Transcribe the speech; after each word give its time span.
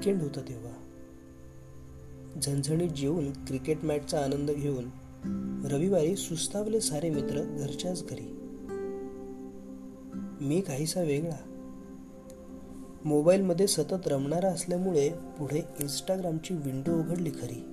Weekend 0.00 0.22
होतं 0.22 0.40
तेव्हा. 0.40 0.72
झणझणीत 2.40 2.88
जेवून 2.88 3.32
क्रिकेट 3.32 3.84
मॅचचा 3.84 4.24
आनंद 4.24 4.50
घेऊन 4.50 4.84
रविवारी 5.70 6.16
सुस्तावले 6.16 6.80
सारे 6.80 7.10
मित्र 7.10 7.42
घरच्याच 7.42 8.04
घरी. 8.04 8.40
मी 10.44 10.60
काहीसा 10.60 11.00
वेगळा. 11.00 11.66
मोबाईलमध्ये 13.04 13.66
सतत 13.66 14.08
रमणारा 14.08 14.48
असल्यामुळे 14.48 15.10
पुढे 15.10 15.64
इंस्टाग्रामची 15.80 16.54
विंडो 16.54 16.92
उघडली 17.00 17.30
खरी. 17.30 17.64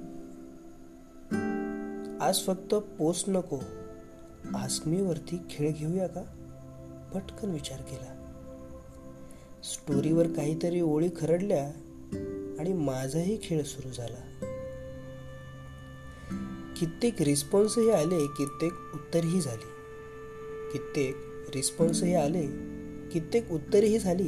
आज 2.22 2.46
फक्त 2.46 2.76
पोस्ट 2.76 3.30
नको 3.30 3.58
आस्मीवरती 4.56 5.40
खेळ 5.50 5.72
घेऊया 5.72 6.08
का? 6.08 6.22
पटकन 7.14 7.50
विचार 7.50 7.82
केला. 7.82 8.14
स्टोरीवर 9.64 10.28
काहीतरी 10.28 10.82
ओळी 10.82 11.10
खरडल्या 11.20 11.72
आणि 12.60 12.74
माझाही 12.74 13.40
खेळ 13.44 13.64
सुरू 13.64 13.94
झाला. 13.94 14.34
कित्येक 16.80 17.22
रिस्पॉन्सही 17.22 17.90
आले 17.90 18.28
कित्येक 18.28 18.74
उत्तरही 18.94 19.42
झाली. 19.42 19.68
कित्येक 20.74 21.16
रिस्पॉन्सही 21.56 22.14
आले 22.14 22.48
कित्येक 23.10 23.52
उत्तरही 23.52 24.00
झाली. 24.00 24.28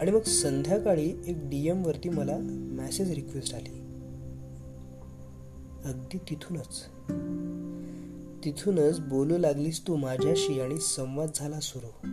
आणि 0.00 0.10
मग 0.10 0.22
संध्याकाळी 0.22 1.08
एक 1.26 1.36
डीएम 1.42 1.86
वरती 1.86 2.08
मला 2.08 2.38
मॅसेज 2.50 3.10
रिक्वेस्ट 3.10 3.54
आली. 3.54 3.78
अगदी 5.84 6.18
तिथूनच. 6.18 6.84
तिथूनच 8.44 9.00
बोलू 9.00 9.38
लागलीस 9.38 9.86
तू 9.86 9.96
माझ्याशी 9.96 10.60
आणि 10.60 10.80
संवाद 10.80 11.30
झाला 11.34 11.60
सुरू. 11.60 12.08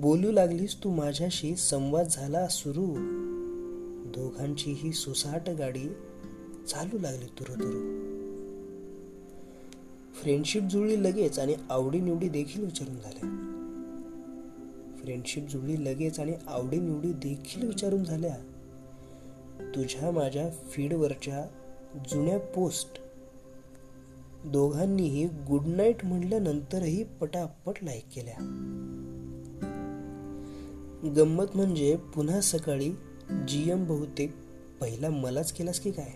बोलू 0.00 0.32
लागलीस 0.32 0.84
तू 0.84 0.90
माझ्याशी 0.90 1.56
संवाद 1.56 2.06
झाला 2.10 2.48
सुरू. 2.48 3.14
दोघांचीही 4.14 4.92
सुसाट 4.92 5.50
गाडी 5.50 5.88
चालू 6.68 6.98
लागली 6.98 7.26
तुरुतुरु. 7.26 7.80
फ्रेंडशिप 10.14 10.62
जुळली 10.62 11.02
लगेच 11.02 11.38
आणि 11.38 11.54
आवडीनिवडी 11.70 12.28
देखील 12.28 12.64
विचारून 12.64 12.94
झाल्या. 12.94 13.30
फ्रेंडशिप 14.98 15.48
जुळली 15.48 15.84
लगेच 15.84 16.20
आणि 16.20 16.32
आवडीनिवडी 16.48 17.12
देखील 17.12 17.66
विचारून 17.66 18.04
झाल्या. 18.04 18.36
तुझ्या 19.76 20.10
माझ्या 20.10 20.50
फीडवरच्या 20.50 21.46
जुन्या 22.08 22.38
पोस्ट 22.38 23.00
दोघांनीही 24.46 25.26
गुड 25.26 25.66
नाईट 25.66 26.04
म्हणल्यानंतरही 26.04 27.04
पटापट 27.04 27.72
लाईक 27.82 28.04
केल्या. 28.14 28.34
गंमत 31.16 31.44
म्हणजे 31.54 31.96
पुन्हा 31.96 32.40
सकाळी 32.40 32.90
जीएम 33.30 33.86
बहुतेक 33.86 34.34
पहिला 34.80 35.10
मलाच 35.10 35.52
केलास 35.52 35.80
की 35.80 35.90
काय? 35.90 36.12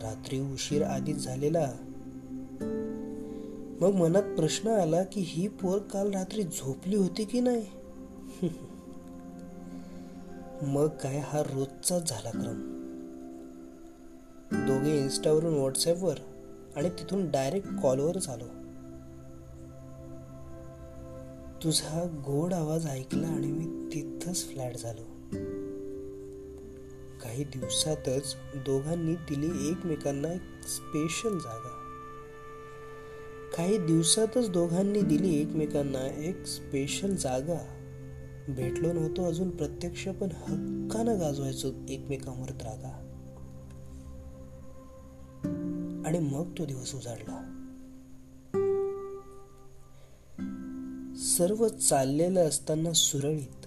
रात्री 0.00 0.40
उशीर 0.40 0.82
आधीच 0.82 1.16
झालेला. 1.16 1.72
मग 3.80 3.94
मनात 3.94 4.22
प्रश्न 4.22 4.68
आला 4.68 5.04
की 5.04 5.20
ही 5.20 5.48
पोर 5.48 5.78
काल 5.78 6.10
रात्री 6.10 6.42
झोपली 6.42 6.96
होती 6.96 7.24
की 7.24 7.40
नाही? 7.40 7.66
मग 10.62 10.88
काय 10.88 11.18
हा 11.18 11.42
रोजचाच 11.42 12.10
झाला 12.10 12.30
क्रम? 12.30 12.70
दोघे 14.52 14.98
इन्स्टावरून 14.98 15.54
व्हॉट्सॲपवर 15.54 16.18
आणि 16.76 16.88
तिथून 16.88 17.30
डायरेक्ट 17.30 17.68
कॉलवरच 17.82 18.28
आलो. 18.28 18.63
तुझा 21.64 22.22
गोड 22.26 22.54
आवाज 22.54 22.86
ऐकला 22.86 23.26
आणि 23.26 23.46
मी 23.46 23.88
तिथंच 23.94 24.48
फ्लॅट 24.52 24.76
झालो. 24.76 25.02
काही 27.22 27.44
दिवसातच 27.44 28.36
दोघांनी 28.54 29.14
दिली 29.14 29.68
एकमेकांना 29.68 30.28
एक 30.28 30.66
स्पेशल 30.66 31.38
जागा. 31.38 31.80
काही 33.56 33.78
दिवसातच 33.78 34.50
दोघांनी 34.50 35.00
दिली 35.00 35.40
एकमेकांना 35.40 36.06
एक 36.06 36.46
स्पेशल 36.46 37.14
जागा. 37.14 37.58
भेटलो 38.48 38.92
नव्हतो 38.92 39.24
अजून 39.24 39.50
प्रत्यक्ष 39.50 40.08
पण 40.08 40.28
हक्कानं 40.32 41.20
गाजवायचो 41.20 41.68
एकमेकांवर 41.88 42.48
रागा 42.48 43.00
आणि 46.06 46.18
मग 46.18 46.50
तो 46.58 46.64
दिवस 46.64 46.94
उजाडला. 46.94 47.53
सर्व 51.36 51.68
चाललेलं 51.68 52.48
असताना 52.48 52.92
सुरळीत 52.92 53.66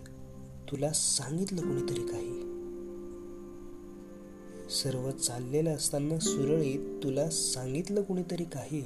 तुला 0.71 0.93
सांगितलं 0.93 1.61
कोणीतरी 1.61 2.01
काही. 2.01 2.41
सर्व 4.69 5.11
चाललेलं 5.11 5.75
असताना 5.75 6.19
सुरळीत 6.19 7.03
तुला 7.03 7.29
सांगितलं 7.29 8.01
कोणीतरी 8.01 8.43
काही. 8.43 8.81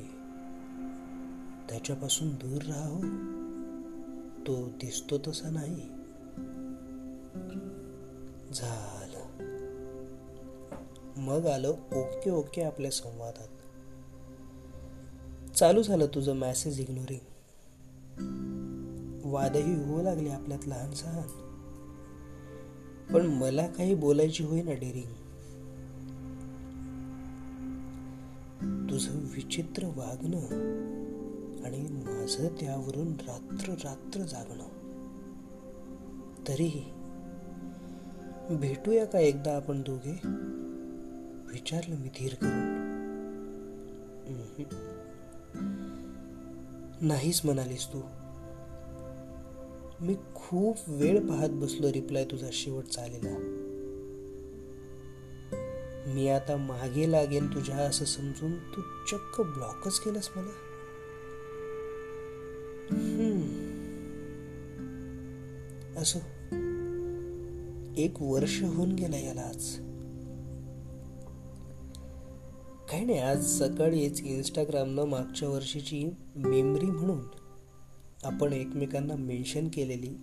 त्याच्यापासून 1.69 2.29
दूर 2.29 2.61
राहा 2.61 2.87
हो. 2.87 3.01
तो 4.47 4.65
दिसतो 4.65 5.17
तसा 5.27 5.49
नाही. 5.49 5.75
झालं. 8.53 9.25
मग 11.17 11.45
आलं 11.45 11.69
ओके 11.69 12.29
ओके 12.29 12.61
आपल्या 12.61 12.91
संवादात. 12.91 13.47
चालू 15.55 15.83
झालं 15.83 16.05
तुझं 16.05 16.33
मॅसेज 16.33 16.79
इग्नोरिंग 16.79 17.30
वादही 19.31 19.85
होऊ 19.85 20.03
लागले 20.03 20.29
आपल्यात 20.29 20.67
लहान 20.67 20.91
सहान 20.91 21.47
पण 23.13 23.25
मला 23.25 23.67
काही 23.67 23.95
बोलायची 23.95 24.43
होईना 24.43 24.71
डेरिंग. 24.71 25.11
तुझं 28.89 29.11
विचित्र 29.11 29.85
वागणं 29.85 30.37
आणि 31.65 31.81
माझं 31.81 32.47
त्यावरून 32.47 33.13
रात्र 33.13 33.73
रात्र 33.73 34.21
जागणं. 34.21 34.67
तरीही 36.47 36.85
भेटूया 38.55 39.05
का 39.05 39.19
एकदा 39.19 39.55
आपण 39.55 39.81
दोघे? 39.81 40.19
विचारलं 41.53 41.95
मी 41.95 42.07
धीर 42.07 42.33
करून. 42.33 42.81
नाहीच 47.01 47.41
म्हणालीस 47.45 47.87
तू. 47.87 48.01
मी 50.01 50.15
खूप 50.35 50.77
वेळ 50.87 51.19
पाहत 51.27 51.49
बसलो 51.49 51.93
रिप्लाय 51.93 52.25
तुझा 52.25 52.49
शेवट 52.51 52.83
चालेला. 52.83 53.37
मी 56.13 56.29
आता 56.29 56.57
मागे 56.57 57.11
लागेल 57.11 57.53
तुझ्या 57.53 57.75
असं 57.75 58.05
समजून. 58.05 58.51
तू 58.51 58.81
चक्क 58.81 59.41
ब्लॉकच 59.41 59.99
केलंस 59.99 60.29
मला. 60.35 60.49
असो 66.01 66.19
एक 67.97 68.21
वर्ष 68.21 68.63
होऊन 68.63 68.91
गेला 68.91 69.17
याला 69.17 69.41
आज. 69.41 69.75
काही 72.91 73.05
नाही 73.05 73.19
आज 73.19 73.45
सकाळीच 73.45 74.21
इंस्टाग्रामनं 74.21 75.03
मागच्या 75.03 75.49
वर्षीची 75.49 76.09
मेमरी 76.35 76.85
म्हणून 76.85 77.19
आपण 78.23 78.53
एकमेकांना 78.53 79.15
मेन्शन 79.15 79.67
केलेली 79.67 80.15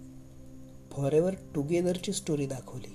फॉर 0.93 1.13
एव्हर 1.13 1.35
टुगेदरची 1.55 2.13
स्टोरी 2.13 2.47
दाखवली. 2.47 2.93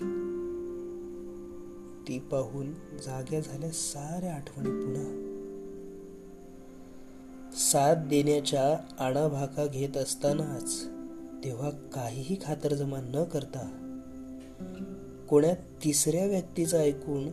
ती 2.07 2.19
पाहून 2.19 2.73
जाग्या 2.73 3.39
झाल्या 3.39 3.69
साऱ्या 3.69 4.33
आठवणी 4.35 4.69
पुन्हा. 4.69 5.29
साथ 7.51 7.95
देण्याच्या 7.95 8.77
आणाभाका 9.03 9.65
घेत 9.65 9.97
असतानाच 9.97 10.83
तेव्हा 11.43 11.69
काहीही 11.69 12.37
खातरजमा 12.43 13.01
न 13.01 13.23
करता 13.23 13.79
कोण्या 15.29 15.53
तिसऱ्या 15.53 16.25
व्यक्तीचं 16.25 16.77
ऐकून 16.77 17.29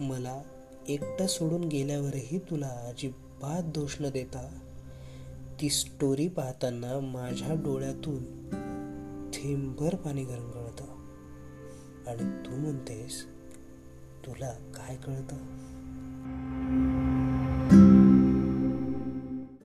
मला 0.00 0.42
एकटं 0.88 1.26
सोडून 1.26 1.64
गेल्यावरही 1.64 2.38
तुला 2.38 2.66
अजिबात 2.66 3.62
दोष 3.62 3.96
न 4.00 4.10
देता 4.10 4.58
ती 5.60 5.70
स्टोरी 5.70 6.28
पाहताना 6.28 7.00
माझ्या 7.00 7.54
डोळ्यातून 7.54 8.18
थेंबर 9.34 9.94
पाणी 9.94 10.24
गरंगळतं 10.24 10.84
आणि 12.06 12.46
तू 12.46 12.56
म्हणतेस 12.56 13.24
तुला 14.26 14.52
काय 14.76 14.96
कळतं? 14.96 15.36